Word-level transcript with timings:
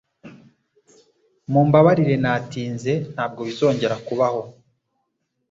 Mumbabarire 1.51 2.15
natinze. 2.23 2.91
Ntabwo 3.13 3.39
bizongera 3.47 3.95
kubaho. 4.07 4.41